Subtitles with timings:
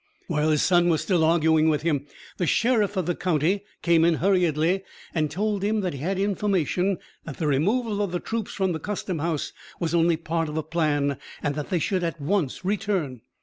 [0.25, 2.07] While his son was still arguing with him,
[2.37, 4.81] the sheriff of the country came in hurriedly,
[5.13, 8.71] and told him that he had had information that the removal of the troops from
[8.71, 12.65] the custom house was only part of a plan, and that they should at once
[12.65, 13.21] return.